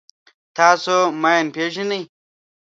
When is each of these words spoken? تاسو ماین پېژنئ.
تاسو 0.57 0.95
ماین 1.21 1.45
پېژنئ. 1.55 2.03